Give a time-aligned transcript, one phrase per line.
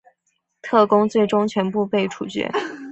[0.63, 2.49] 特工最终全部被处决。